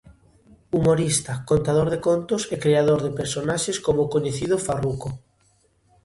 Humorista, 0.75 1.33
contador 1.51 1.87
de 1.93 1.99
contos 2.07 2.41
e 2.53 2.55
creador 2.63 2.99
de 3.03 3.15
personaxes 3.19 3.77
como 3.85 3.99
o 4.03 4.11
coñecido 4.15 4.55
Farruco. 4.65 5.09